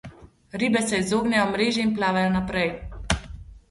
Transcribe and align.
Ribe 0.63 0.81
se 0.87 0.97
izognejo 1.03 1.45
mreži 1.53 1.87
in 1.87 1.95
plavajo 2.01 2.35
naprej. 2.41 2.69